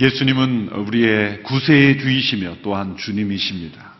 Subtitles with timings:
[0.00, 3.94] 예수님은 우리의 구세주이시며 또한 주님이십니다.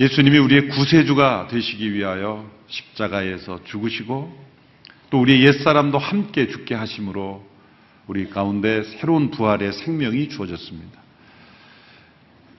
[0.00, 4.42] 예수님이 우리의 구세주가 되시기 위하여 십자가에서 죽으시고
[5.10, 7.46] 또 우리의 옛사람도 함께 죽게 하심으로
[8.08, 11.00] 우리 가운데 새로운 부활의 생명이 주어졌습니다.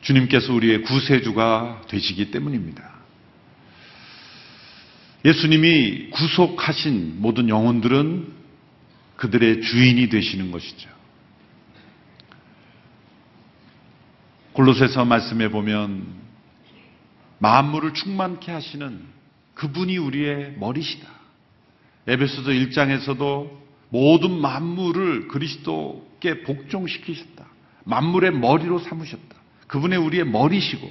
[0.02, 2.94] 주님께서 우리의 구세주가 되시기 때문입니다.
[5.26, 8.34] 예수님이 구속하신 모든 영혼들은
[9.18, 10.90] 그들의 주인이 되시는 것이죠.
[14.53, 16.05] 골로새서 말씀해 보면
[17.39, 19.02] 만물을 충만케 하시는
[19.55, 21.07] 그분이 우리의 머리시다.
[22.07, 23.49] 에베소서 1장에서도
[23.89, 27.45] 모든 만물을 그리스도께 복종시키셨다.
[27.85, 29.35] 만물의 머리로 삼으셨다.
[29.67, 30.90] 그분의 우리의 머리시고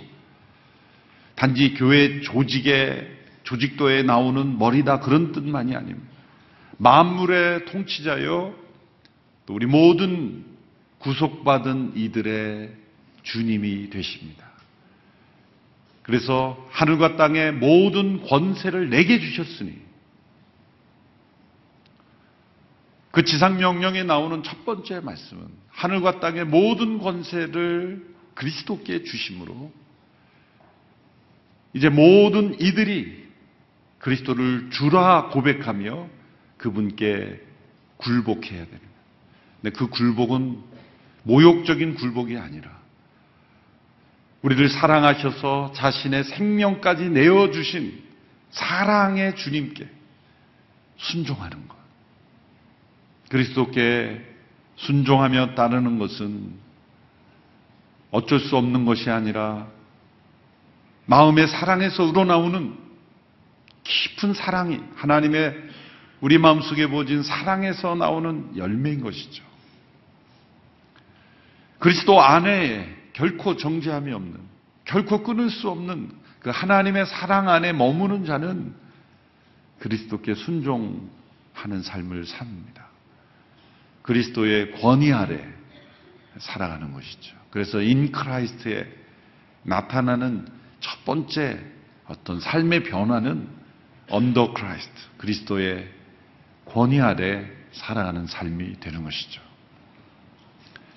[1.36, 3.10] 단지 교회 조직의
[3.44, 6.08] 조직도에 나오는 머리다 그런 뜻만이 아닙니다.
[6.78, 8.54] 만물의 통치자요
[9.46, 10.44] 또 우리 모든
[10.98, 12.81] 구속받은 이들의
[13.22, 14.50] 주님이 되십니다.
[16.02, 19.80] 그래서 하늘과 땅의 모든 권세를 내게 주셨으니
[23.12, 29.70] 그 지상명령에 나오는 첫 번째 말씀은 하늘과 땅의 모든 권세를 그리스도께 주심으로
[31.74, 33.22] 이제 모든 이들이
[33.98, 36.08] 그리스도를 주라 고백하며
[36.56, 37.40] 그분께
[37.98, 38.88] 굴복해야 됩니다.
[39.60, 40.60] 근데 그 굴복은
[41.24, 42.81] 모욕적인 굴복이 아니라
[44.42, 48.02] 우리를 사랑하셔서 자신의 생명까지 내어주신
[48.50, 49.88] 사랑의 주님께
[50.96, 51.76] 순종하는 것.
[53.28, 54.20] 그리스도께
[54.76, 56.52] 순종하며 따르는 것은
[58.10, 59.68] 어쩔 수 없는 것이 아니라
[61.06, 62.76] 마음의 사랑에서 우러나오는
[63.84, 65.54] 깊은 사랑이 하나님의
[66.20, 69.42] 우리 마음속에 보진 사랑에서 나오는 열매인 것이죠.
[71.78, 74.40] 그리스도 안에 결코 정죄함이 없는,
[74.84, 78.74] 결코 끊을 수 없는 그 하나님의 사랑 안에 머무는 자는
[79.78, 82.86] 그리스도께 순종하는 삶을 삽니다.
[84.02, 85.44] 그리스도의 권위 아래
[86.38, 87.36] 살아가는 것이죠.
[87.50, 88.86] 그래서 in Christ에
[89.62, 90.46] 나타나는
[90.80, 91.60] 첫 번째
[92.06, 93.48] 어떤 삶의 변화는
[94.08, 95.88] under Christ, 그리스도의
[96.64, 99.40] 권위 아래 살아가는 삶이 되는 것이죠.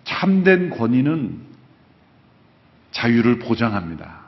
[0.03, 1.54] 참된 권위는
[2.95, 4.21] 자유를 보장합니다.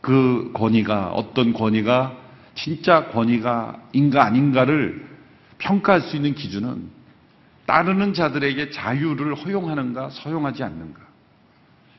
[0.00, 2.16] 그 권위가 어떤 권위가
[2.54, 5.06] 진짜 권위가 인가 아닌가를
[5.58, 6.90] 평가할 수 있는 기준은
[7.66, 11.00] 따르는 자들에게 자유를 허용하는가 서용하지 않는가.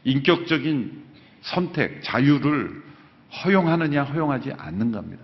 [0.03, 1.03] 인격적인
[1.41, 2.83] 선택, 자유를
[3.43, 5.23] 허용하느냐 허용하지 않는가입니다.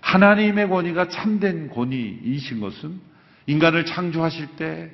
[0.00, 3.00] 하나님의 권위가 참된 권위이신 것은
[3.46, 4.90] 인간을 창조하실 때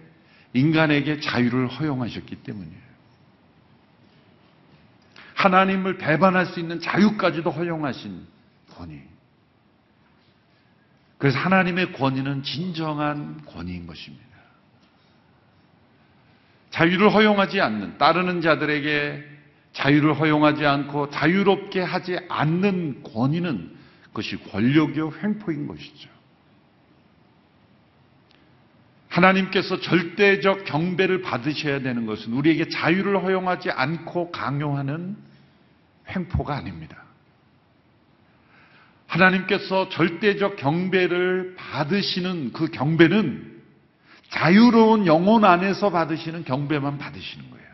[0.53, 2.84] 인간에게 자유를 허용하셨기 때문이에요.
[5.45, 8.27] 하나님을 배반할 수 있는 자유까지도 허용하신
[8.75, 9.01] 권위.
[11.19, 14.25] 그래서 하나님의 권위는 진정한 권위인 것입니다.
[16.71, 19.25] 자유를 허용하지 않는, 따르는 자들에게
[19.75, 26.09] 자유를 허용하지 않고 자유롭게 하지 않는 권위는 그것이 권력이요 횡포인 것이죠.
[29.09, 35.17] 하나님께서 절대적 경배를 받으셔야 되는 것은 우리에게 자유를 허용하지 않고 강요하는
[36.09, 37.05] 횡포가 아닙니다.
[39.07, 43.63] 하나님께서 절대적 경배를 받으시는 그 경배는
[44.31, 47.65] 자유로운 영혼 안에서 받으시는 경배만 받으시는 거예요.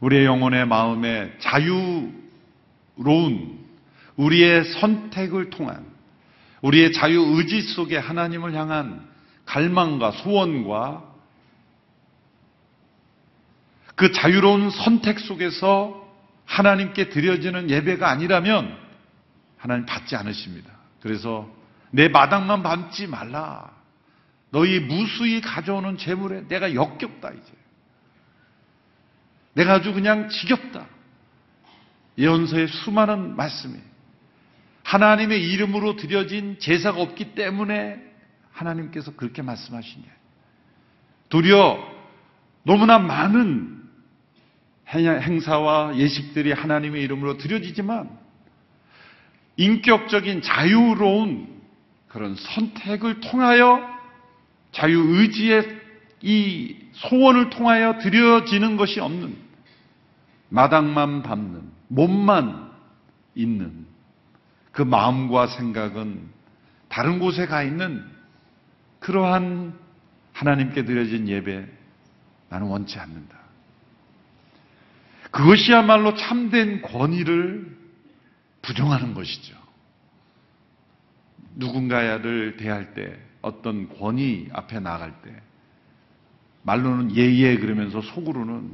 [0.00, 2.14] 우리의 영혼의 마음에 자유로운
[4.16, 5.84] 우리의 선택을 통한
[6.62, 9.08] 우리의 자유 의지 속에 하나님을 향한
[9.46, 11.09] 갈망과 소원과
[14.00, 16.10] 그 자유로운 선택 속에서
[16.46, 18.74] 하나님께 드려지는 예배가 아니라면
[19.58, 20.72] 하나님 받지 않으십니다.
[21.02, 21.46] 그래서
[21.90, 23.70] 내 마당만 밟지 말라.
[24.52, 27.52] 너희 무수히 가져오는 재물에 내가 역겹다 이제.
[29.52, 30.86] 내가 아주 그냥 지겹다.
[32.16, 33.74] 예언서의 수많은 말씀이
[34.82, 38.02] 하나님의 이름으로 드려진 제사가 없기 때문에
[38.50, 40.06] 하나님께서 그렇게 말씀하시냐.
[41.28, 41.78] 도리어
[42.62, 43.79] 너무나 많은
[44.92, 48.10] 행사와 예식들이 하나님의 이름으로 드려지지만
[49.56, 51.60] 인격적인 자유로운
[52.08, 53.80] 그런 선택을 통하여
[54.72, 55.80] 자유의지의
[56.22, 59.36] 이 소원을 통하여 드려지는 것이 없는
[60.48, 62.70] 마당만 밟는 몸만
[63.34, 63.86] 있는
[64.72, 66.28] 그 마음과 생각은
[66.88, 68.04] 다른 곳에 가 있는
[68.98, 69.78] 그러한
[70.32, 71.66] 하나님께 드려진 예배
[72.48, 73.39] 나는 원치 않는다.
[75.30, 77.76] 그것이야말로 참된 권위를
[78.62, 79.56] 부정하는 것이죠.
[81.56, 85.34] 누군가를 대할 때 어떤 권위 앞에 나갈 때
[86.62, 88.70] 말로는 예예 그러면서 속으로는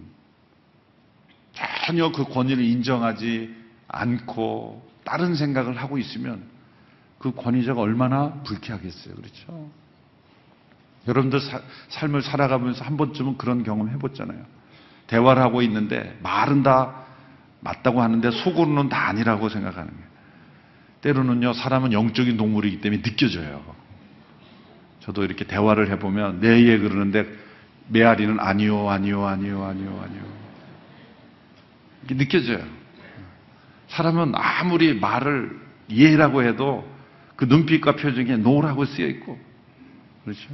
[1.86, 3.54] 전혀 그 권위를 인정하지
[3.88, 6.44] 않고 다른 생각을 하고 있으면
[7.18, 9.14] 그 권위자가 얼마나 불쾌하겠어요.
[9.14, 9.70] 그렇죠?
[11.06, 14.44] 여러분들 사, 삶을 살아가면서 한 번쯤은 그런 경험 해봤잖아요.
[15.06, 17.04] 대화를 하고 있는데 말은 다
[17.60, 20.06] 맞다고 하는데 속으로는 다 아니라고 생각하는 거예요.
[21.02, 23.62] 때로는요, 사람은 영적인 동물이기 때문에 느껴져요.
[25.00, 27.26] 저도 이렇게 대화를 해보면 네 예 그러는데
[27.88, 30.22] 메아리는 아니요, 아니요, 아니요, 아니요, 아니요.
[32.04, 32.64] 이게 느껴져요.
[33.88, 35.60] 사람은 아무리 말을
[35.90, 36.88] 예라고 해도
[37.36, 39.38] 그 눈빛과 표정에 노라고 쓰여 있고,
[40.24, 40.48] 그렇죠?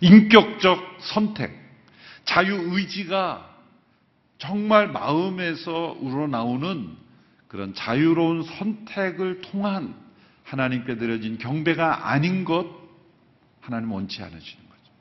[0.00, 1.50] 인격적 선택,
[2.24, 3.54] 자유의지가
[4.38, 6.96] 정말 마음에서 우러나오는
[7.48, 9.94] 그런 자유로운 선택을 통한
[10.42, 12.66] 하나님께 드려진 경배가 아닌 것
[13.60, 14.92] 하나님 원치 않으시는 거죠.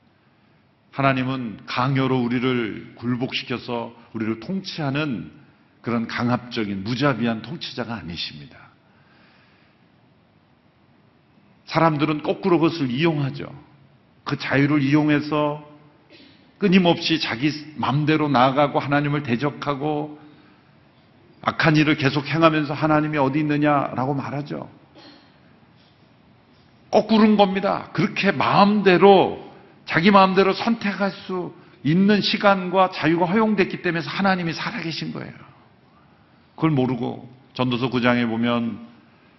[0.91, 5.31] 하나님은 강요로 우리를 굴복시켜서 우리를 통치하는
[5.81, 8.57] 그런 강압적인 무자비한 통치자가 아니십니다.
[11.65, 13.47] 사람들은 거꾸로 그것을 이용하죠.
[14.23, 15.72] 그 자유를 이용해서
[16.63, 20.17] 끊임없이 자기 마음대로 나아가고 하나님을 대적하고
[21.41, 24.69] 악한 일을 계속 행하면서 하나님이 어디 있느냐라고 말하죠.
[26.89, 27.89] 거꾸른 겁니다.
[27.91, 29.45] 그렇게 마음대로
[29.83, 35.33] 자기 마음대로 선택할 수 있는 시간과 자유가 허용됐기 때문에 하나님이 살아계신 거예요.
[36.55, 38.79] 그걸 모르고 전도서 9장에 보면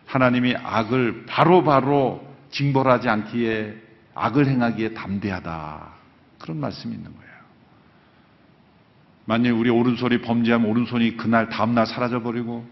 [0.04, 3.76] 하나님이 악을 바로바로 바로 징벌하지 않기에
[4.14, 6.03] 악을 행하기에 담대하다.
[6.44, 7.34] 그런 말씀이 있는 거예요.
[9.24, 12.66] 만일 우리 오른손이 범죄하면 오른손이 그날 다음날 사라져버리고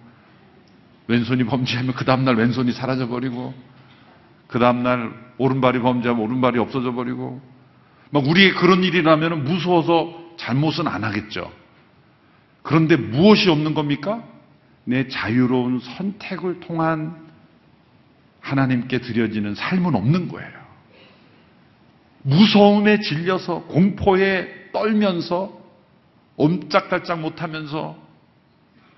[1.06, 3.54] 왼손이 범죄하면 그 다음날 왼손이 사라져버리고
[4.46, 7.40] 그 다음날 오른발이 범죄하면 오른발이 없어져버리고
[8.10, 11.50] 막 우리의 그런 일이 라면 무서워서 잘못은 안 하겠죠.
[12.60, 14.22] 그런데 무엇이 없는 겁니까?
[14.84, 17.16] 내 자유로운 선택을 통한
[18.40, 20.61] 하나님께 드려지는 삶은 없는 거예요.
[22.22, 25.60] 무서움에 질려서 공포에 떨면서
[26.36, 27.96] 옴짝달짝 못하면서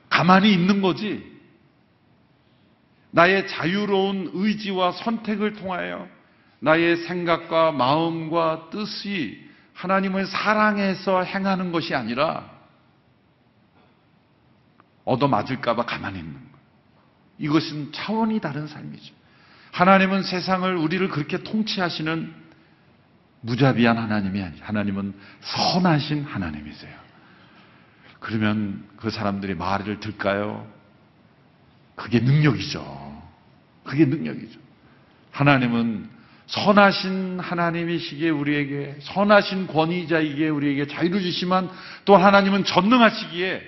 [0.08, 1.34] 가만히 있는 거지.
[3.10, 6.08] 나의 자유로운 의지와 선택을 통하여
[6.60, 9.44] 나의 생각과 마음과 뜻이
[9.74, 12.50] 하나님을 사랑해서 행하는 것이 아니라
[15.04, 16.44] 얻어맞을까봐 가만히 있는 거예요.
[17.38, 19.14] 이것은 차원이 다른 삶이죠.
[19.72, 22.43] 하나님은 세상을 우리를 그렇게 통치하시는
[23.44, 24.64] 무자비한 하나님이 아니죠.
[24.64, 26.92] 하나님은 선하신 하나님이세요.
[28.20, 30.66] 그러면 그 사람들이 말을 들까요?
[31.94, 33.22] 그게 능력이죠.
[33.84, 34.58] 그게 능력이죠.
[35.30, 36.08] 하나님은
[36.46, 41.70] 선하신 하나님이시기에 우리에게 선하신 권위자이기에 우리에게 자유를 주시만
[42.04, 43.62] 또 하나님은 전능하시기에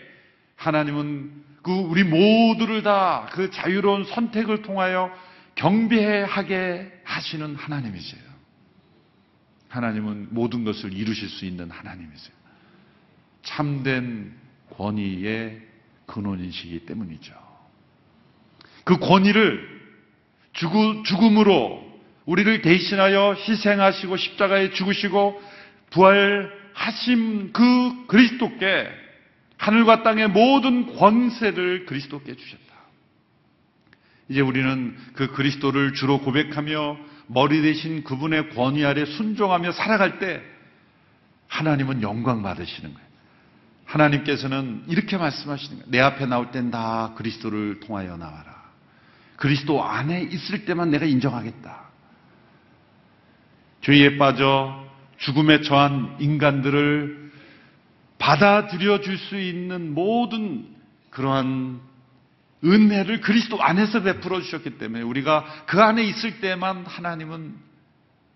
[0.56, 5.10] 하나님은 그 우리 모두를 다 그 자유로운 선택을 통하여
[5.56, 8.22] 경배하게 하시는 하나님이세요.
[9.68, 12.34] 하나님은 모든 것을 이루실 수 있는 하나님이세요.
[13.42, 14.34] 참된
[14.70, 15.60] 권위의
[16.06, 17.34] 근원이시기 때문이죠.
[18.84, 19.76] 그 권위를
[20.52, 21.84] 죽음으로
[22.24, 25.42] 우리를 대신하여 희생하시고 십자가에 죽으시고
[25.90, 28.88] 부활하신 그 그리스도께
[29.58, 32.66] 하늘과 땅의 모든 권세를 그리스도께 주셨다.
[34.28, 40.42] 이제 우리는 그 그리스도를 주로 고백하며 머리 대신 그분의 권위 아래 순종하며 살아갈 때
[41.48, 43.06] 하나님은 영광 받으시는 거예요.
[43.84, 45.90] 하나님께서는 이렇게 말씀하시는 거예요.
[45.90, 48.56] 내 앞에 나올 땐 다 그리스도를 통하여 나와라.
[49.36, 51.86] 그리스도 안에 있을 때만 내가 인정하겠다.
[53.82, 54.84] 죄에 빠져
[55.18, 57.30] 죽음에 처한 인간들을
[58.18, 60.66] 받아들여 줄 수 있는 모든
[61.10, 61.80] 그러한
[62.64, 67.54] 은혜를 그리스도 안에서 베풀어 주셨기 때문에 우리가 그 안에 있을 때만 하나님은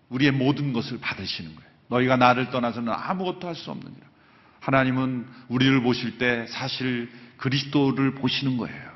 [0.09, 1.71] 우리의 모든 것을 받으시는 거예요.
[1.89, 4.11] 너희가 나를 떠나서는 아무것도 할 수 없느니라.
[4.59, 8.91] 하나님은 우리를 보실 때 사실 그리스도를 보시는 거예요.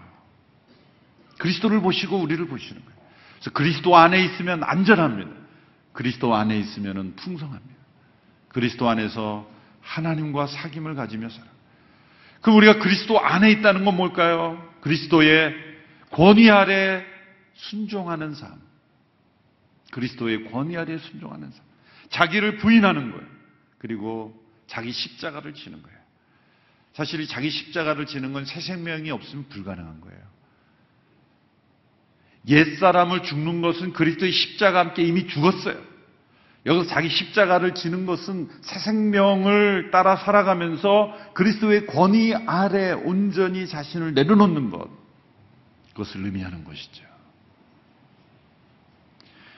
[1.40, 2.96] 그리스도를 보시고 우리를 보시는 거예요.
[3.36, 5.32] 그래서 그리스도 안에 있으면 안전합니다.
[5.92, 7.76] 그리스도 안에 있으면 풍성합니다.
[8.50, 9.50] 그리스도 안에서
[9.82, 11.46] 하나님과 사귐을 가지며 살아.
[12.42, 14.64] 그럼 우리가 그리스도 안에 있다는 건 뭘까요?
[14.86, 15.56] 그리스도의
[16.12, 17.04] 권위 아래
[17.56, 18.62] 순종하는 삶.
[19.92, 21.66] 그리스도의 권위 아래 순종하는 삶.
[22.10, 23.26] 자기를 부인하는 거예요.
[23.80, 25.98] 그리고 자기 십자가를 지는 거예요.
[26.94, 30.22] 사실 이 자기 십자가를 지는 건 새 생명이 없으면 불가능한 거예요.
[32.48, 35.82] 옛사람을 죽는 것은 그리스도의 십자가 함께 이미 죽었어요.
[36.66, 44.72] 여기서 자기 십자가를 지는 것은 새 생명을 따라 살아가면서 그리스도의 권위 아래 온전히 자신을 내려놓는
[44.72, 44.90] 것.
[45.92, 47.04] 그것을 의미하는 것이죠.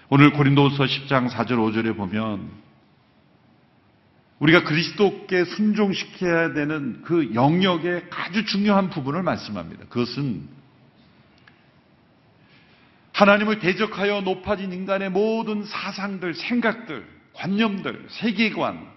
[0.10, 2.50] 오늘 고린도서 10장 4절 5절에 보면
[4.40, 9.86] 우리가 그리스도께 순종시켜야 되는 그 영역의 아주 중요한 부분을 말씀합니다.
[9.86, 10.48] 그것은
[13.18, 18.88] 하나님을 대적하여 높아진 인간의 모든 사상들, 생각들, 관념들, 세계관,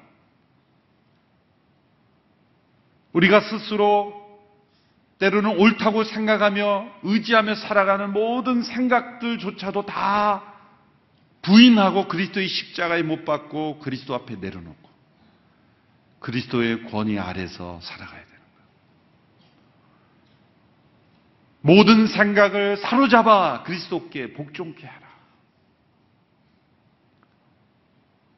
[3.14, 4.20] 우리가 스스로
[5.20, 10.44] 때로는 옳다고 생각하며 의지하며 살아가는 모든 생각들조차도 다
[11.40, 14.90] 부인하고 그리스도의 십자가에 못 박고 그리스도 앞에 내려놓고
[16.20, 18.68] 그리스도의 권위 아래서 살아가야 되는 거예요.
[21.62, 25.10] 모든 생각을 사로잡아 그리스도께 복종케 하라.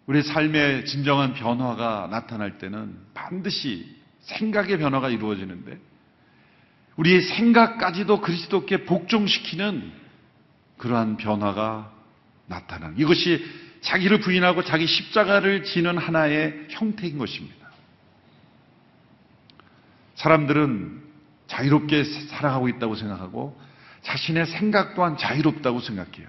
[0.07, 5.79] 우리 삶의 진정한 변화가 나타날 때는 반드시 생각의 변화가 이루어지는데
[6.97, 9.93] 우리의 생각까지도 그리스도께 복종시키는
[10.79, 11.93] 그러한 변화가
[12.47, 13.45] 나타나는 이것이
[13.83, 17.69] 자기를 부인하고 자기 십자가를 지는 하나의 형태인 것입니다.
[20.17, 21.02] 사람들은
[21.53, 23.61] 자유롭게 살아가고 있다고 생각하고
[24.03, 26.27] 자신의 생각 또한 자유롭다고 생각해요.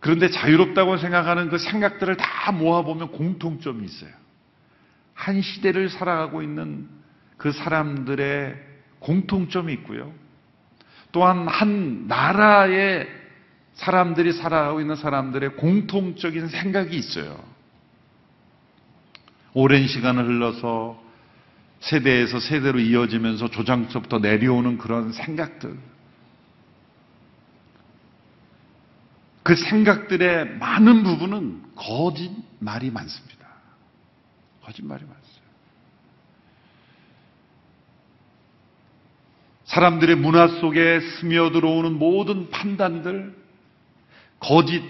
[0.00, 4.10] 그런데 자유롭다고 생각하는 그 생각들을 다 모아보면 공통점이 있어요.
[5.14, 6.88] 한 시대를 살아가고 있는
[7.36, 8.56] 그 사람들의
[8.98, 10.12] 공통점이 있고요.
[11.12, 13.08] 또한 한 나라의
[13.74, 17.38] 사람들이 살아가고 있는 사람들의 공통적인 생각이 있어요.
[19.54, 21.01] 오랜 시간을 흘러서
[21.82, 25.76] 세대에서 세대로 이어지면서 조장서부터 내려오는 그런 생각들.
[29.42, 33.48] 그 생각들의 많은 부분은 거짓말이 많습니다.
[34.62, 35.42] 거짓말이 많습니다.
[39.64, 43.34] 사람들의 문화 속에 스며들어오는 모든 판단들,
[44.38, 44.82] 거짓,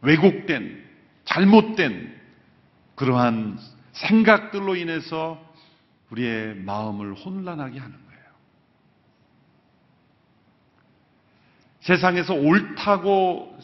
[0.00, 0.84] 왜곡된,
[1.24, 2.20] 잘못된
[2.96, 3.58] 그러한
[3.92, 5.43] 생각들로 인해서
[6.10, 8.24] 우리의 마음을 혼란하게 하는 거예요.
[11.80, 13.58] 세상에서 옳다고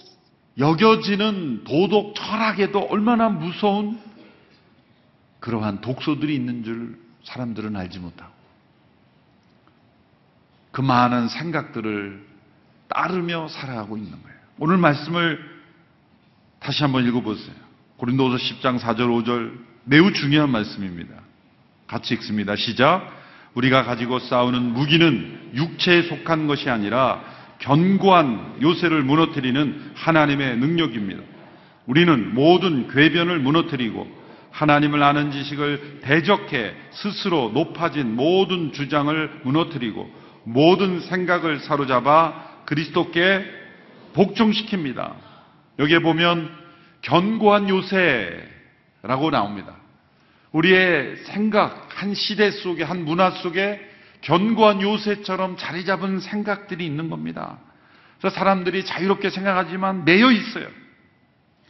[0.59, 4.00] 여겨지는 도덕 철학에도 얼마나 무서운
[5.38, 8.32] 그러한 독소들이 있는 줄 사람들은 알지 못하고
[10.73, 12.26] 그 많은 생각들을
[12.88, 14.38] 따르며 살아가고 있는 거예요.
[14.59, 15.38] 오늘 말씀을
[16.59, 17.54] 다시 한번 읽어보세요.
[17.97, 21.14] 고린도서 10장 4절 5절 매우 중요한 말씀입니다.
[21.90, 22.54] 같이 읽습니다.
[22.54, 23.11] 시작.
[23.54, 27.20] 우리가 가지고 싸우는 무기는 육체에 속한 것이 아니라
[27.59, 31.20] 견고한 요새를 무너뜨리는 하나님의 능력입니다.
[31.87, 34.06] 우리는 모든 궤변을 무너뜨리고
[34.52, 40.09] 하나님을 아는 지식을 대적해 스스로 높아진 모든 주장을 무너뜨리고
[40.44, 43.44] 모든 생각을 사로잡아 그리스도께
[44.14, 45.12] 복종시킵니다.
[45.80, 46.50] 여기에 보면
[47.02, 49.79] 견고한 요새라고 나옵니다.
[50.52, 53.80] 우리의 생각, 한 시대 속에, 한 문화 속에
[54.23, 57.59] 견고한 요새처럼 자리 잡은 생각들이 있는 겁니다.
[58.19, 60.66] 그래서 사람들이 자유롭게 생각하지만 매여 있어요.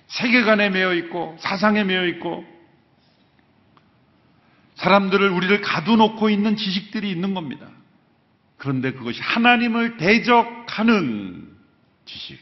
[0.09, 2.45] 세계관에 매여 있고, 사상에 매여 있고,
[4.77, 7.69] 사람들을, 우리를 가두놓고 있는 지식들이 있는 겁니다.
[8.57, 11.49] 그런데 그것이 하나님을 대적하는
[12.07, 12.41] 지식.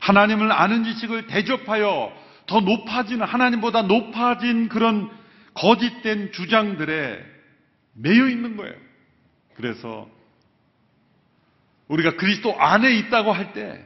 [0.00, 2.12] 하나님을 아는 지식을 대접하여
[2.48, 5.08] 더 높아지는 하나님보다 높아진 그런
[5.54, 7.24] 거짓된 주장들에
[7.94, 8.74] 매여 있는 거예요.
[9.54, 10.08] 그래서
[11.88, 13.84] 우리가 그리스도 안에 있다고 할 때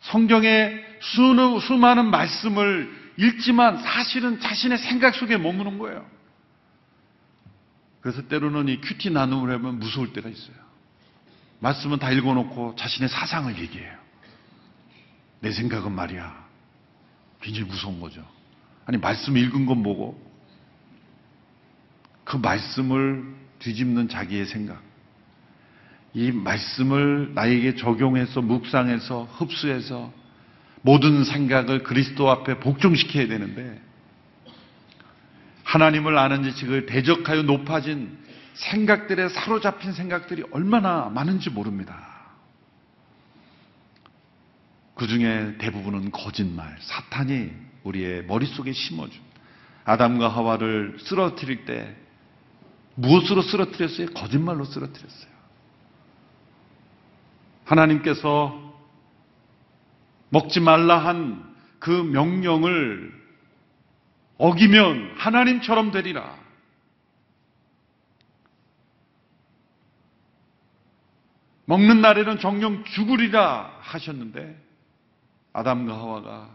[0.00, 6.08] 성경의 수는, 수많은 말씀을 읽지만 사실은 자신의 생각 속에 머무는 거예요.
[8.00, 10.56] 그래서 때로는 이 큐티 나눔을 하면 무서울 때가 있어요.
[11.58, 13.98] 말씀은 다 읽어놓고 자신의 사상을 얘기해요.
[15.40, 16.47] 내 생각은 말이야.
[17.40, 18.24] 굉장히 무서운 거죠.
[18.86, 20.20] 아니, 말씀 읽은 건 뭐고?
[22.24, 23.24] 그 말씀을
[23.58, 24.82] 뒤집는 자기의 생각.
[26.14, 30.12] 이 말씀을 나에게 적용해서, 묵상해서, 흡수해서
[30.82, 33.80] 모든 생각을 그리스도 앞에 복종시켜야 되는데,
[35.64, 38.16] 하나님을 아는 지식을 대적하여 높아진
[38.54, 42.07] 생각들에 사로잡힌 생각들이 얼마나 많은지 모릅니다.
[44.98, 47.50] 그 중에 대부분은 거짓말, 사탄이
[47.84, 49.18] 우리의 머릿속에 심어준
[49.84, 51.96] 아담과 하와를 쓰러뜨릴 때
[52.96, 54.08] 무엇으로 쓰러뜨렸어요?
[54.08, 55.30] 거짓말로 쓰러뜨렸어요.
[57.64, 58.74] 하나님께서
[60.28, 63.12] 먹지 말라 한 그 명령을
[64.38, 66.38] 어기면 하나님처럼 되리라.
[71.66, 74.67] 먹는 날에는 정령 죽으리라 하셨는데
[75.52, 76.50] 아담과 하와가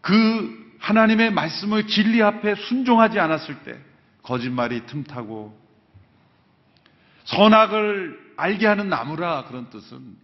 [0.00, 3.78] 그 하나님의 말씀을 진리 앞에 순종하지 않았을 때
[4.22, 5.58] 거짓말이 틈타고
[7.24, 10.16] 선악을 알게 하는 나무라 그런 뜻은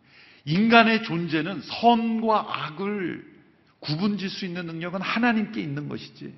[0.45, 3.37] 인간의 존재는 선과 악을
[3.81, 6.35] 구분질 수 있는 능력은 하나님께 있는 것이지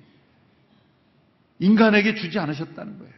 [1.59, 3.13] 인간에게 주지 않으셨다는 거예요.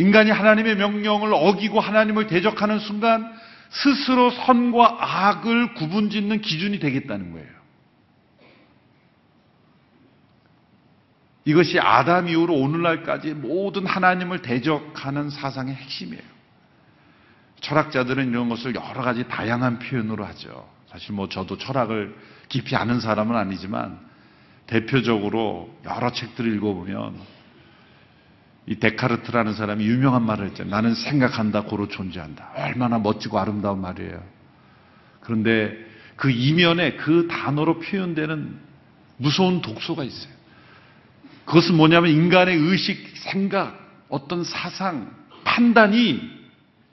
[0.00, 3.30] 인간이 하나님의 명령을 어기고 하나님을 대적하는 순간
[3.68, 7.48] 스스로 선과 악을 구분 짓는 기준이 되겠다는 거예요.
[11.44, 16.22] 이것이 아담 이후로 오늘날까지 모든 하나님을 대적하는 사상의 핵심이에요.
[17.60, 20.66] 철학자들은 이런 것을 여러 가지 다양한 표현으로 하죠.
[20.86, 22.16] 사실 뭐 저도 철학을
[22.48, 24.00] 깊이 아는 사람은 아니지만
[24.66, 27.39] 대표적으로 여러 책들을 읽어보면
[28.66, 30.70] 이 데카르트라는 사람이 유명한 말을 했잖아요.
[30.70, 32.52] 나는 생각한다, 고로 존재한다.
[32.56, 34.22] 얼마나 멋지고 아름다운 말이에요.
[35.20, 35.76] 그런데
[36.16, 38.58] 그 이면에 그 단어로 표현되는
[39.16, 40.32] 무서운 독소가 있어요.
[41.44, 45.10] 그것은 뭐냐면 인간의 의식, 생각, 어떤 사상,
[45.44, 46.20] 판단이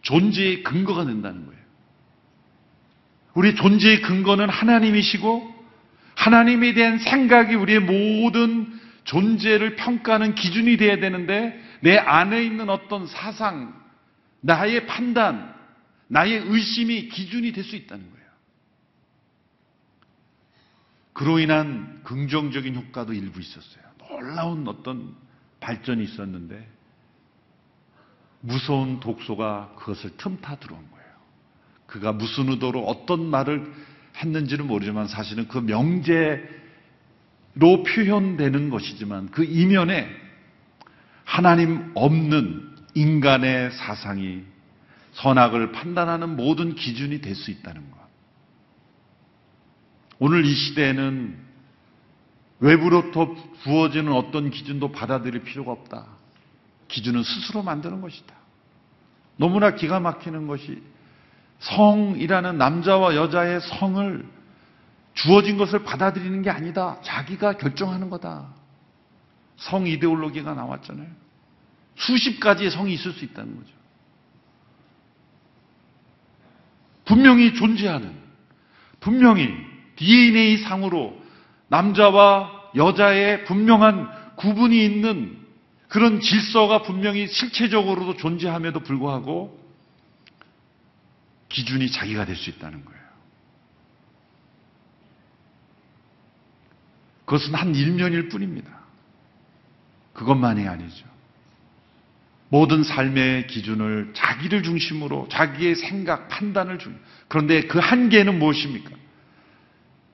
[0.02, 1.58] 존재의 근거가 된다는 거예요.
[3.34, 5.56] 우리 존재의 근거는 하나님이시고
[6.16, 8.77] 하나님에 대한 생각이 우리의 모든
[9.08, 13.74] 존재를 평가하는 기준이 되어야 되는데 내 안에 있는 어떤 사상,
[14.42, 15.56] 나의 판단,
[16.08, 18.28] 나의 의심이 기준이 될 수 있다는 거예요.
[21.14, 23.84] 그로 인한 긍정적인 효과도 일부 있었어요.
[24.10, 25.16] 놀라운 어떤
[25.62, 26.68] 발전이 있었는데
[28.42, 31.08] 무서운 독소가 그것을 틈타 들어온 거예요.
[31.88, 33.74] 그가 무슨 의도로 어떤 말을
[34.18, 36.67] 했는지는 모르지만 사실은 그 명제
[37.60, 40.08] 로 표현되는 것이지만 그 이면에
[41.24, 44.44] 하나님 없는 인간의 사상이
[45.14, 47.98] 선악을 판단하는 모든 기준이 될 수 있다는 것.
[50.20, 51.38] 오늘 이 시대에는
[52.60, 56.06] 외부로부터 부어지는 어떤 기준도 받아들일 필요가 없다.
[56.88, 58.34] 기준은 스스로 만드는 것이다.
[59.38, 60.82] 너무나 기가 막히는 것이
[61.60, 64.37] 성이라는 남자와 여자의 성을
[65.18, 67.00] 주어진 것을 받아들이는 게 아니다.
[67.02, 68.54] 자기가 결정하는 거다.
[69.58, 71.08] 성 이데올로기가 나왔잖아요.
[71.96, 73.74] 수십 가지의 성이 있을 수 있다는 거죠.
[77.06, 78.16] 분명히 존재하는,
[79.00, 79.50] 분명히
[79.96, 81.20] DNA 상으로
[81.70, 85.40] 남자와 여자의 분명한 구분이 있는
[85.88, 89.58] 그런 질서가 분명히 실체적으로도 존재함에도 불구하고
[91.50, 92.97] 기준이 자기가 될 수 있다는 거예요.
[97.28, 98.72] 그것은 한 일면일 뿐입니다.
[100.14, 101.06] 그것만이 아니죠.
[102.48, 106.98] 모든 삶의 기준을 자기를 중심으로 자기의 생각, 판단을 중.
[107.28, 108.92] 그런데 그 한계는 무엇입니까?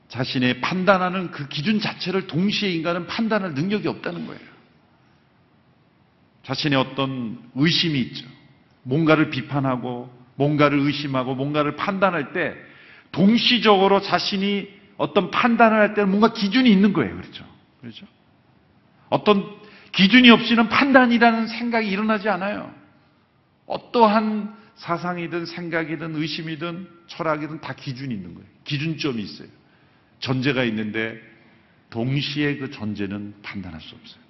[0.09, 4.41] 자신의 판단하는 그 기준 자체를 동시에 인간은 판단할 능력이 없다는 거예요.
[6.41, 8.25] 자신의 어떤 의심이 있죠.
[8.81, 12.55] 뭔가를 비판하고, 뭔가를 의심하고, 뭔가를 판단할 때,
[13.11, 17.15] 동시적으로 자신이 어떤 판단을 할 때는 뭔가 기준이 있는 거예요.
[17.15, 17.45] 그렇죠?
[17.81, 18.05] 그렇죠?
[19.09, 19.45] 어떤
[19.91, 22.73] 기준이 없이는 판단이라는 생각이 일어나지 않아요.
[23.65, 28.47] 어떠한 사상이든 생각이든 의심이든 철학이든 다 기준이 있는 거예요.
[28.63, 29.47] 기준점이 있어요.
[30.19, 31.19] 전제가 있는데
[31.89, 34.23] 동시에 그 전제는 판단할 수 없어요.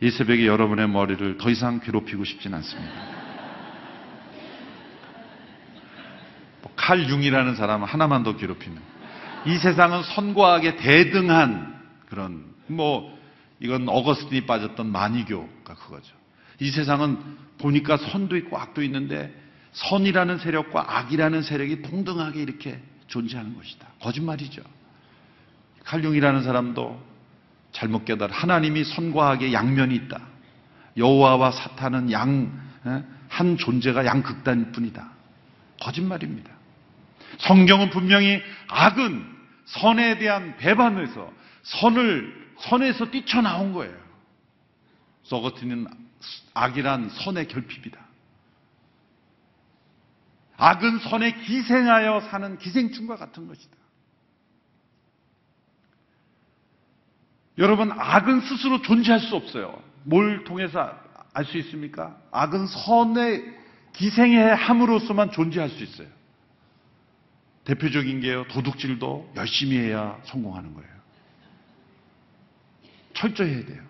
[0.00, 2.92] 이 새벽에 여러분의 머리를 더 이상 괴롭히고 싶진 않습니다.
[6.62, 8.93] 뭐칼 융이라는 사람은 하나만 더 괴롭히는.
[9.46, 13.16] 이 세상은 선과 악에 대등한 그런 뭐
[13.60, 16.14] 이건 어거스틴이 빠졌던 마니교가 그거죠.
[16.60, 17.18] 이 세상은
[17.58, 19.34] 보니까 선도 있고 악도 있는데
[19.72, 23.86] 선이라는 세력과 악이라는 세력이 동등하게 이렇게 존재하는 것이다.
[24.00, 24.62] 거짓말이죠.
[25.84, 27.02] 칼융이라는 사람도
[27.72, 30.20] 잘못 깨달아 하나님이 선과 악의 양면이 있다.
[30.96, 32.64] 여호와와 사탄은 양
[33.34, 35.10] 한 존재가 양극단일 뿐이다.
[35.80, 36.50] 거짓말입니다.
[37.38, 39.33] 성경은 분명히 악은
[39.66, 43.94] 선에 대한 배반에서 선을 선에서 뛰쳐나온 거예요.
[45.24, 45.86] 서거티는
[46.54, 48.04] 악이란 선의 결핍이다.
[50.56, 53.76] 악은 선에 기생하여 사는 기생충과 같은 것이다.
[57.58, 59.82] 여러분, 악은 스스로 존재할 수 없어요.
[60.04, 60.96] 뭘 통해서
[61.32, 62.16] 알 수 있습니까?
[62.30, 63.42] 악은 선에
[63.92, 66.08] 기생해 함으로써만 존재할 수 있어요.
[67.64, 70.90] 대표적인 게요, 도둑질도 열심히 해야 성공하는 거예요.
[73.14, 73.82] 철저히 해야 돼요.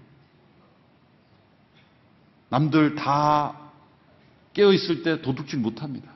[2.50, 3.58] 남들 다
[4.52, 6.12] 깨어 있을 때 도둑질 못 합니다.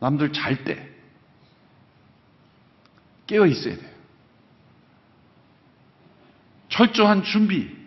[0.00, 0.88] 남들 잘 때
[3.26, 3.94] 깨어 있어야 돼요.
[6.68, 7.84] 철저한 준비.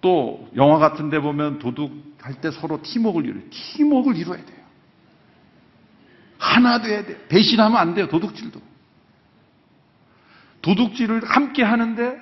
[0.00, 3.50] 또 영화 같은 데 보면 도둑할 때 서로 팀워크를 이루어요.
[3.50, 4.57] 팀워크를 이루어야 돼요.
[6.48, 7.18] 하나 돼야 돼요.
[7.28, 8.08] 배신하면 안 돼요.
[8.08, 8.60] 도둑질도.
[10.62, 12.18] 도둑질을 함께 하는데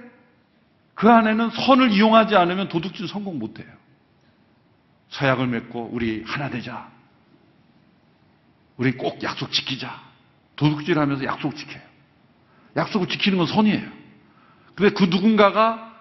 [0.94, 3.68] 그 안에는 선을 이용하지 않으면 도둑질 성공 못 해요.
[5.10, 6.90] 서약을 맺고 우리 하나 되자.
[8.76, 10.02] 우리 꼭 약속 지키자.
[10.56, 11.82] 도둑질 하면서 약속 지켜요.
[12.76, 13.88] 약속을 지키는 건 선이에요.
[14.74, 15.94] 근데 그 누군가가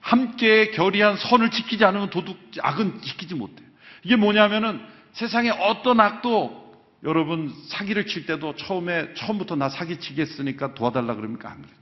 [0.00, 3.66] 함께 결의한 선을 지키지 않으면 도둑, 악은 지키지 못해요.
[4.02, 6.60] 이게 뭐냐면은 세상에 어떤 악도
[7.02, 11.50] 여러분 사기를 칠 때도 처음에, 처음부터 나 사기 치겠으니까 도와달라 그럽니까?
[11.50, 11.80] 안 그러죠.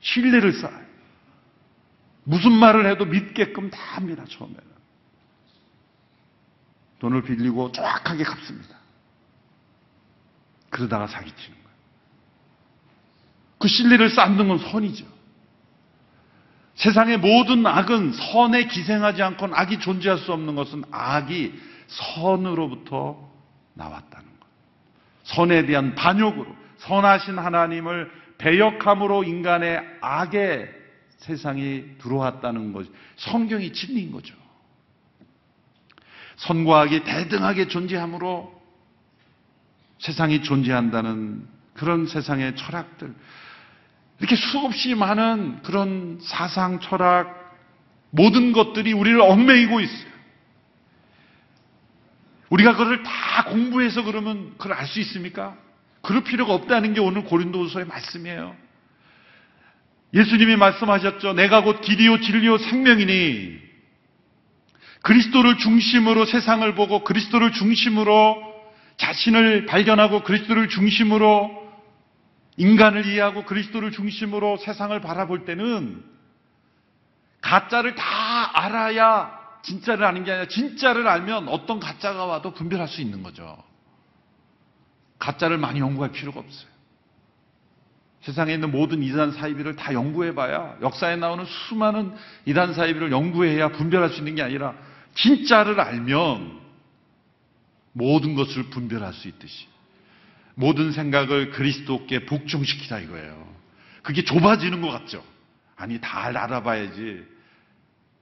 [0.00, 0.84] 신뢰를 쌓아요.
[2.24, 4.76] 무슨 말을 해도 믿게끔 다 합니다, 처음에는.
[6.98, 8.76] 돈을 빌리고 정확하게 갚습니다.
[10.70, 11.76] 그러다가 사기치는 거예요.
[13.58, 15.15] 그 신뢰를 쌓는 건 선이죠.
[16.76, 21.54] 세상의 모든 악은 선에 기생하지 않고는 악이 존재할 수 없는 것은 악이
[21.88, 23.30] 선으로부터
[23.74, 24.46] 나왔다는 것.
[25.24, 26.46] 선에 대한 반역으로
[26.78, 30.68] 선하신 하나님을 배역함으로 인간의 악의
[31.18, 32.86] 세상이 들어왔다는 것.
[33.16, 34.34] 성경이 진리인 거죠.
[36.36, 38.54] 선과 악이 대등하게 존재함으로
[39.98, 43.14] 세상이 존재한다는 그런 세상의 철학들.
[44.18, 47.54] 이렇게 수없이 많은 그런 사상, 철학,
[48.10, 50.16] 모든 것들이 우리를 얽매이고 있어요.
[52.48, 55.56] 우리가 그걸 다 공부해서 그러면 그걸 알 수 있습니까?
[56.00, 58.56] 그럴 필요가 없다는 게 오늘 고린도후서의 말씀이에요.
[60.14, 61.32] 예수님이 말씀하셨죠.
[61.34, 63.58] 내가 곧 길이요 진리요 생명이니
[65.02, 68.42] 그리스도를 중심으로 세상을 보고 그리스도를 중심으로
[68.96, 71.65] 자신을 발견하고 그리스도를 중심으로
[72.56, 76.02] 인간을 이해하고 그리스도를 중심으로 세상을 바라볼 때는
[77.40, 78.04] 가짜를 다
[78.64, 83.62] 알아야 진짜를 아는 게 아니라 진짜를 알면 어떤 가짜가 와도 분별할 수 있는 거죠.
[85.18, 86.76] 가짜를 많이 연구할 필요가 없어요.
[88.22, 92.12] 세상에 있는 모든 이단 사이비를 다 연구해봐야 역사에 나오는 수많은
[92.44, 94.74] 이단 사이비를 연구해야 분별할 수 있는 게 아니라
[95.14, 96.60] 진짜를 알면
[97.92, 99.68] 모든 것을 분별할 수 있듯이
[100.56, 103.54] 모든 생각을 그리스도께 복종시키다 이거예요.
[104.02, 105.22] 그게 좁아지는 것 같죠?
[105.76, 107.24] 아니, 다 알아봐야지.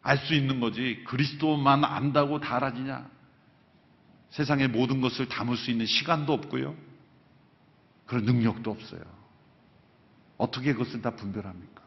[0.03, 1.03] 알 수 있는 거지.
[1.07, 3.09] 그리스도만 안다고 다 알아지냐?
[4.31, 6.75] 세상의 모든 것을 담을 수 있는 시간도 없고요.
[8.07, 9.01] 그런 능력도 없어요.
[10.37, 11.83] 어떻게 그것을 다 분별합니까?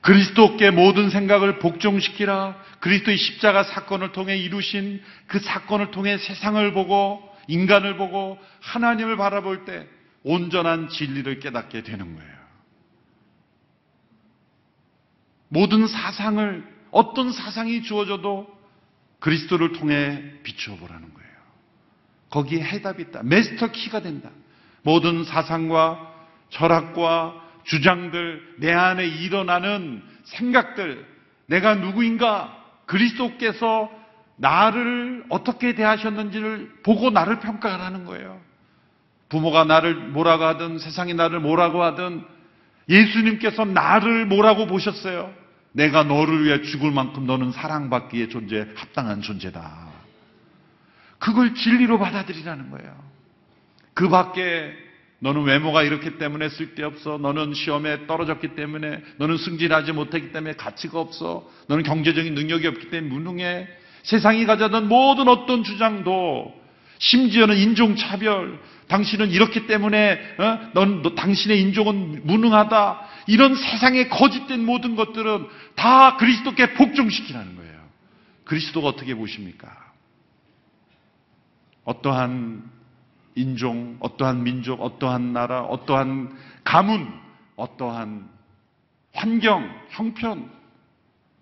[0.00, 2.56] 그리스도께 모든 생각을 복종시키라.
[2.80, 9.86] 그리스도의 십자가 사건을 통해 이루신 그 사건을 통해 세상을 보고 인간을 보고 하나님을 바라볼 때
[10.22, 12.34] 온전한 진리를 깨닫게 되는 거예요.
[15.48, 18.52] 모든 사상을 어떤 사상이 주어져도
[19.20, 21.30] 그리스도를 통해 비추어 보라는 거예요.
[22.30, 23.22] 거기에 해답이 있다.
[23.22, 24.30] 메스터 키가 된다.
[24.82, 26.12] 모든 사상과
[26.50, 31.06] 철학과 주장들, 내 안에 일어나는 생각들,
[31.46, 33.90] 내가 누구인가, 그리스도께서
[34.36, 38.40] 나를 어떻게 대하셨는지를 보고 나를 평가하는 거예요.
[39.28, 42.24] 부모가 나를 뭐라고 하든 세상이 나를 뭐라고 하든
[42.88, 45.32] 예수님께서 나를 뭐라고 보셨어요?
[45.72, 49.88] 내가 너를 위해 죽을 만큼 너는 사랑받기에 존재, 합당한 존재다.
[51.18, 52.94] 그걸 진리로 받아들이라는 거예요.
[53.94, 54.72] 그 밖에
[55.20, 57.18] 너는 외모가 이렇기 때문에 쓸데없어.
[57.18, 61.48] 너는 시험에 떨어졌기 때문에, 너는 승진하지 못했기 때문에 가치가 없어.
[61.68, 63.68] 너는 경제적인 능력이 없기 때문에 무능해.
[64.04, 66.54] 세상이 가져던 모든 어떤 주장도
[66.98, 70.58] 심지어는 인종차별, 당신은 이렇기 때문에 어?
[70.74, 73.00] 넌 너, 당신의 인종은 무능하다.
[73.26, 77.74] 이런 세상에 거짓된 모든 것들은 다 그리스도께 복종시키라는 거예요.
[78.44, 79.68] 그리스도가 어떻게 보십니까?
[81.84, 82.70] 어떠한
[83.36, 87.08] 인종, 어떠한 민족, 어떠한 나라, 어떠한 가문,
[87.56, 88.28] 어떠한
[89.14, 90.50] 환경, 형편,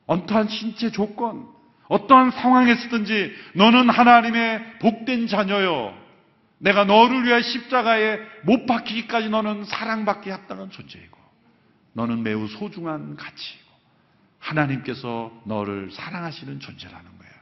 [0.07, 1.49] 어떠한 신체 조건,
[1.93, 5.95] 어떠한 상황에서든지 너는 하나님의 복된 자녀요.
[6.57, 11.19] 내가 너를 위해 십자가에 못 박히기까지 너는 사랑받게 합당한 존재이고
[11.93, 13.71] 너는 매우 소중한 가치이고
[14.39, 17.33] 하나님께서 너를 사랑하시는 존재라는 거예요.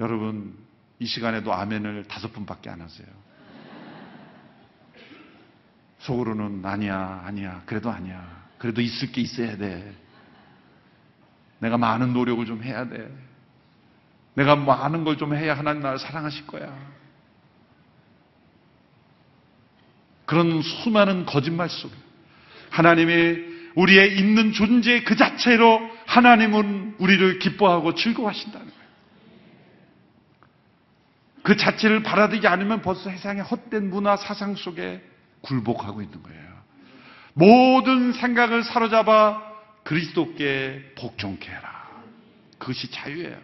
[0.00, 0.56] 여러분
[0.98, 3.06] 이 시간에도 아멘을 다섯 분밖에 안 하세요.
[5.98, 8.48] 속으로는 아니야, 아니야, 그래도 아니야.
[8.56, 9.94] 그래도 있을 게 있어야 돼.
[11.58, 13.08] 내가 많은 노력을 좀 해야 돼.
[14.34, 16.72] 내가 많은 걸 좀 해야 하나님 나를 사랑하실 거야.
[20.26, 21.94] 그런 수많은 거짓말 속에
[22.70, 28.78] 하나님이 우리의 있는 존재 그 자체로 하나님은 우리를 기뻐하고 즐거워하신다는 거예요.
[31.42, 35.02] 그 자체를 받아들이지 않으면 벌써 세상의 헛된 문화 사상 속에
[35.42, 36.48] 굴복하고 있는 거예요.
[37.32, 39.47] 모든 생각을 사로잡아
[39.88, 41.88] 그리스도께 복종케 해라.
[42.58, 43.38] 그것이 자유예요.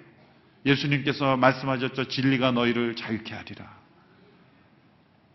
[0.66, 2.08] 예수님께서 말씀하셨죠.
[2.08, 3.74] 진리가 너희를 자유케 하리라.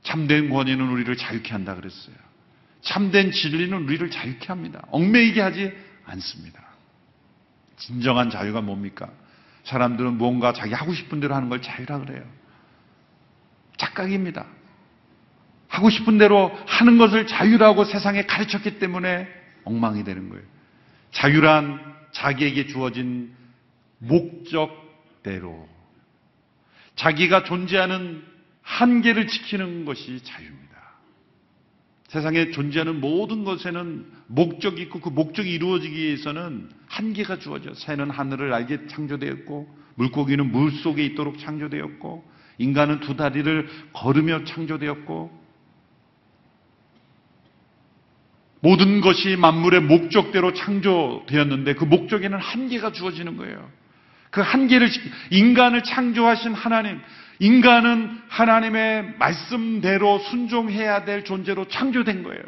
[0.04, 2.16] 참된 권위는 우리를 자유케 한다 그랬어요.
[2.82, 4.86] 참된 진리는 우리를 자유케 합니다.
[4.92, 6.62] 얽매이게 하지 않습니다.
[7.78, 9.10] 진정한 자유가 뭡니까?
[9.64, 12.24] 사람들은 무언가 자기 하고 싶은 대로 하는 걸 자유라 그래요.
[13.78, 14.46] 착각입니다.
[15.70, 19.28] 하고 싶은 대로 하는 것을 자유라고 세상에 가르쳤기 때문에
[19.64, 20.59] 엉망이 되는 거예요.
[21.12, 21.80] 자유란
[22.12, 23.34] 자기에게 주어진
[24.00, 25.68] 목적대로
[26.96, 28.24] 자기가 존재하는
[28.62, 30.70] 한계를 지키는 것이 자유입니다.
[32.08, 37.74] 세상에 존재하는 모든 것에는 목적이 있고 그 목적이 이루어지기 위해서는 한계가 주어져.
[37.74, 45.39] 새는 하늘을 알게 창조되었고 물고기는 물 속에 있도록 창조되었고 인간은 두 다리를 걸으며 창조되었고
[48.62, 53.70] 모든 것이 만물의 목적대로 창조되었는데 그 목적에는 한계가 주어지는 거예요.
[54.32, 54.90] 그 한계를
[55.32, 57.00] 인간을 창조하신 하나님,
[57.40, 62.44] 인간은 하나님의 말씀대로 순종해야 될 존재로 창조된 거예요.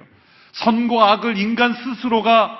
[0.52, 2.58] 선과 악을 인간 스스로가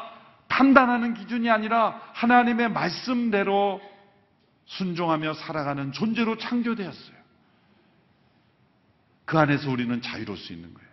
[0.48, 3.82] 판단하는 기준이 아니라 하나님의 말씀대로
[4.66, 7.22] 순종하며 살아가는 존재로 창조되었어요.
[9.26, 10.91] 그 안에서 우리는 자유로울 수 있는 거예요.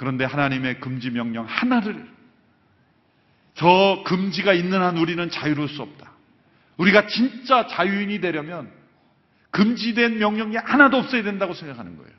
[0.00, 2.08] 그런데 하나님의 금지 명령 하나를
[3.52, 6.10] 저 금지가 있는 한 우리는 자유로울 수 없다.
[6.78, 8.72] 우리가 진짜 자유인이 되려면
[9.50, 12.10] 금지된 명령이 하나도 없어야 된다고 생각하는 거예요.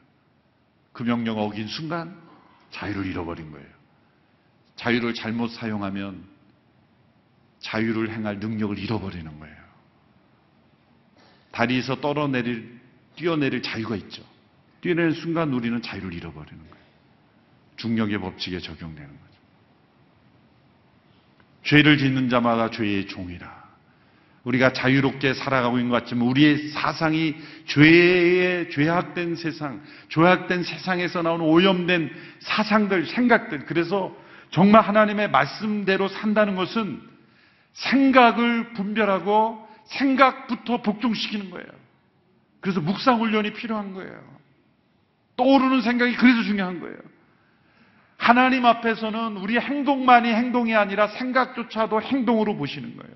[0.94, 2.16] 그 명령 어긴 순간
[2.70, 3.68] 자유를 잃어버린 거예요.
[4.76, 6.24] 자유를 잘못 사용하면
[7.62, 9.58] 자유를 행할 능력을 잃어버리는 거예요.
[11.50, 12.80] 다리에서 떨어내릴,
[13.16, 14.22] 뛰어내릴 자유가 있죠.
[14.82, 16.81] 뛰어내는 순간 우리는 자유를 잃어버리는 거예요.
[17.82, 19.32] 중력의 법칙에 적용되는 거죠.
[21.64, 23.62] 죄를 짓는 자마다 죄의 종이라.
[24.44, 27.36] 우리가 자유롭게 살아가고 있는 것 같지만 우리의 사상이
[27.68, 33.66] 죄의 죄악된 세상, 죄악된 세상에서 나오는 오염된 사상들, 생각들.
[33.66, 34.16] 그래서
[34.50, 37.02] 정말 하나님의 말씀대로 산다는 것은
[37.74, 41.68] 생각을 분별하고 생각부터 복종시키는 거예요.
[42.62, 44.22] 그래서 묵상 훈련이 필요한 거예요.
[45.36, 47.11] 떠오르는 생각이 그래서 중요한 거예요.
[48.22, 53.16] 하나님 앞에서는 우리 행동만이 행동이 아니라 생각조차도 행동으로 보시는 거예요.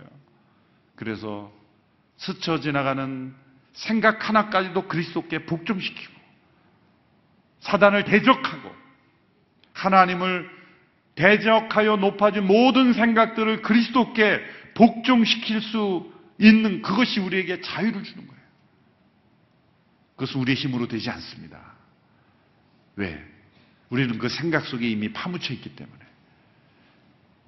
[0.95, 1.51] 그래서
[2.17, 3.31] 스쳐 지나가는
[3.73, 6.11] 생각 하나까지도 그리스도께 복종시키고
[7.59, 8.75] 사단을 대적하고
[9.73, 10.49] 하나님을
[11.13, 14.41] 대적하여 높아진 모든 생각들을 그리스도께
[14.73, 18.41] 복종시킬 수 있는 그것이 우리에게 자유를 주는 거예요.
[20.15, 21.61] 그것은 우리의 힘으로 되지 않습니다.
[22.95, 23.34] 왜?
[23.89, 25.99] 우리는 그 생각 속에 이미 파묻혀 있기 때문에.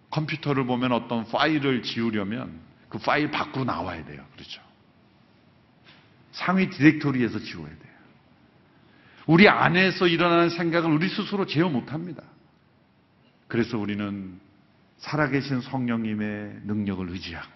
[0.09, 4.25] 컴퓨터를 보면 어떤 파일을 지우려면 그 파일 밖으로 나와야 돼요.
[4.33, 4.61] 그렇죠?
[6.31, 7.97] 상위 디렉토리에서 지워야 돼요.
[9.25, 12.23] 우리 안에서 일어나는 생각을 우리 스스로 제어 못 합니다.
[13.47, 14.39] 그래서 우리는
[14.97, 17.51] 살아계신 성령님의 능력을 의지하고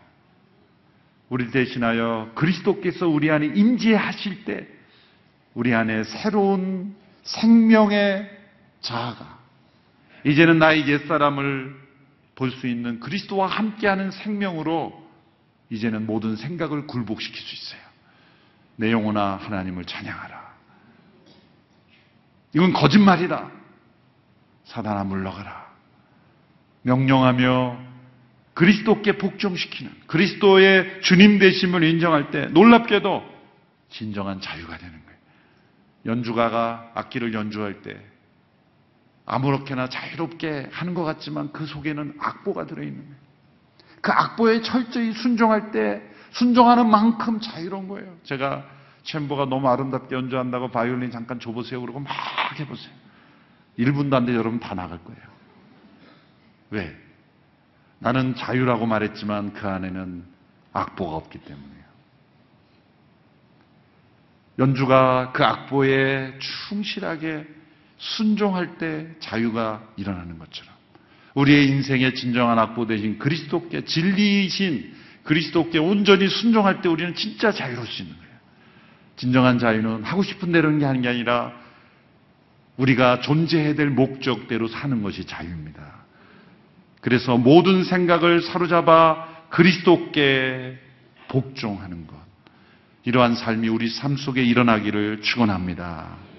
[1.30, 4.68] 우리 대신하여 그리스도께서 우리 안에 임재하실 때
[5.54, 8.41] 우리 안에 새로운 생명의
[8.82, 9.40] 자아가
[10.26, 11.82] 이제는 나의 옛사람을
[12.36, 15.00] 볼 수 있는 그리스도와 함께하는 생명으로
[15.70, 17.82] 이제는 모든 생각을 굴복시킬 수 있어요.
[18.78, 20.52] 내 영혼아 하나님을 찬양하라.
[22.54, 23.52] 이건 거짓말이다.
[24.66, 25.72] 사단아 물러가라.
[26.82, 27.78] 명령하며
[28.56, 33.24] 그리스도께 복종시키는 그리스도의 주님 되심을 인정할 때 놀랍게도
[33.90, 35.20] 진정한 자유가 되는 거예요.
[36.08, 38.11] 연주가가 악기를 연주할 때
[39.32, 43.16] 아무렇게나 자유롭게 하는 것 같지만 그 속에는 악보가 들어있는 거예요.
[44.02, 48.14] 그 악보에 철저히 순종할 때 순종하는 만큼 자유로운 거예요.
[48.24, 48.66] 제가
[49.04, 51.80] 챔버가 너무 아름답게 연주한다고 바이올린 잠깐 줘보세요.
[51.80, 52.12] 그러고 막
[52.60, 52.94] 해보세요.
[53.80, 55.22] 1분도 안 돼 여러분 다 나갈 거예요.
[56.72, 56.94] 왜?
[58.00, 60.26] 나는 자유라고 말했지만 그 안에는
[60.74, 61.82] 악보가 없기 때문이에요.
[64.60, 67.61] 연주가 그 악보에 충실하게
[68.02, 70.74] 순종할 때 자유가 일어나는 것처럼
[71.36, 78.02] 우리의 인생의 진정한 악보 대신 그리스도께 진리이신 그리스도께 온전히 순종할 때 우리는 진짜 자유로울 수
[78.02, 78.32] 있는 거예요.
[79.18, 81.54] 진정한 자유는 하고 싶은 대로 하는 게 아니라
[82.78, 86.02] 우리가 존재해야 될 목적대로 사는 것이 자유입니다.
[87.02, 90.80] 그래서 모든 생각을 사로잡아 그리스도께
[91.28, 92.16] 복종하는 것.
[93.04, 96.31] 이러한 삶이 우리 삶 속에 일어나기를 축원합니다.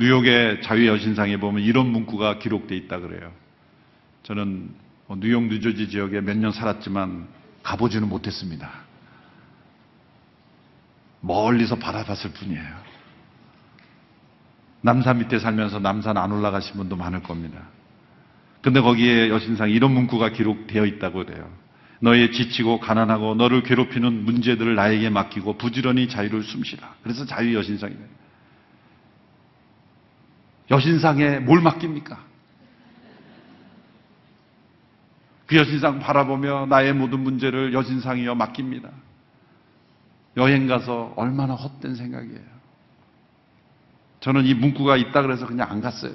[0.00, 3.30] 뉴욕의 자유 여신상에 보면 이런 문구가 기록되어 있다 그래요.
[4.22, 4.70] 저는
[5.06, 7.28] 뭐 뉴욕 뉴저지 지역에 몇 년 살았지만
[7.62, 8.70] 가보지는 못했습니다.
[11.20, 12.90] 멀리서 바라봤을 뿐이에요.
[14.80, 17.68] 남산 밑에 살면서 남산 안 올라가신 분도 많을 겁니다.
[18.62, 21.50] 근데 거기에 여신상 이런 문구가 기록되어 있다고 그래요.
[22.00, 26.94] 너의 지치고 가난하고 너를 괴롭히는 문제들을 나에게 맡기고 부지런히 자유를 숨쉬라.
[27.02, 28.19] 그래서 자유 여신상이에요.
[30.70, 32.30] 여신상에 뭘 맡깁니까?
[35.46, 38.90] 그 여신상 바라보며 나의 모든 문제를 여신상이여 맡깁니다.
[40.36, 42.60] 여행 가서 얼마나 헛된 생각이에요.
[44.20, 46.14] 저는 이 문구가 있다 그래서 그냥 안 갔어요.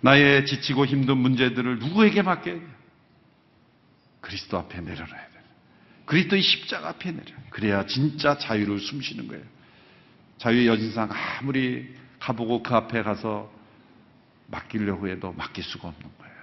[0.00, 2.74] 나의 지치고 힘든 문제들을 누구에게 맡겨야 돼요?
[4.20, 5.42] 그리스도 앞에 내려놔야 돼요.
[6.06, 7.34] 그리스도의 십자가 앞에 내려.
[7.50, 9.53] 그래야 진짜 자유를 숨쉬는 거예요.
[10.38, 13.50] 자유의 여진상 아무리 가보고 그 앞에 가서
[14.48, 16.34] 맡기려고 해도 맡길 수가 없는 거예요.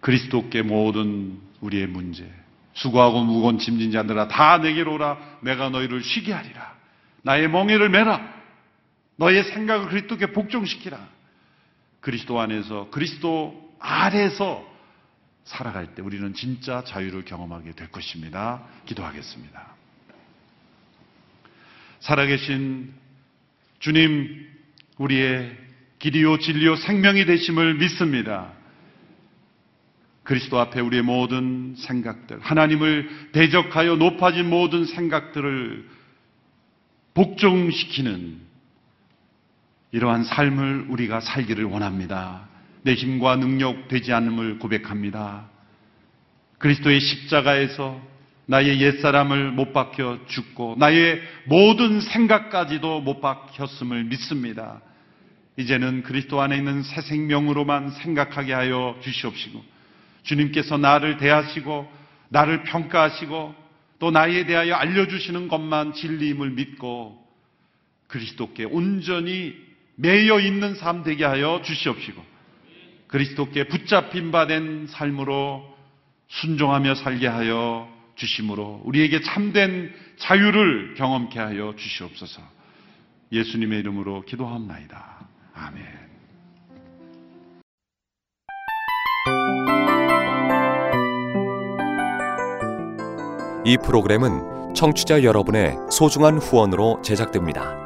[0.00, 2.30] 그리스도께 모든 우리의 문제,
[2.74, 6.74] 수고하고 무거운 짐진 자들아 다 내게로 오라 내가 너희를 쉬게 하리라.
[7.22, 8.34] 나의 멍에를 메라.
[9.16, 11.08] 너의 생각을 그리스도께 복종시키라.
[12.00, 14.64] 그리스도 안에서 그리스도 아래서
[15.44, 18.62] 살아갈 때 우리는 진짜 자유를 경험하게 될 것입니다.
[18.84, 19.75] 기도하겠습니다.
[22.00, 22.92] 살아계신
[23.78, 24.46] 주님,
[24.98, 25.56] 우리의
[25.98, 28.52] 길이요, 진리요, 생명이 되심을 믿습니다.
[30.22, 35.88] 그리스도 앞에 우리의 모든 생각들, 하나님을 대적하여 높아진 모든 생각들을
[37.14, 38.40] 복종시키는
[39.92, 42.48] 이러한 삶을 우리가 살기를 원합니다.
[42.82, 45.48] 내 힘과 능력 되지 않음을 고백합니다.
[46.58, 48.00] 그리스도의 십자가에서
[48.46, 54.80] 나의 옛사람을 못 박혀 죽고 나의 모든 생각까지도 못 박혔음을 믿습니다.
[55.56, 59.64] 이제는 그리스도 안에 있는 새 생명으로만 생각하게 하여 주시옵시고
[60.22, 61.90] 주님께서 나를 대하시고
[62.28, 63.54] 나를 평가하시고
[63.98, 67.24] 또 나에 대하여 알려주시는 것만 진리임을 믿고
[68.08, 69.54] 그리스도께 온전히
[69.96, 72.22] 매여 있는 삶 되게 하여 주시옵시고
[73.08, 75.74] 그리스도께 붙잡힌 바 된 삶으로
[76.28, 82.42] 순종하며 살게 하여 주심으로 우리에게 참된 자유를 경험케 하여 주시옵소서.
[83.32, 85.28] 예수님의 이름으로 기도합나이다.
[85.54, 85.84] 아멘.
[93.64, 97.85] 이 프로그램은 청취자 여러분의 소중한 후원으로 제작됩니다.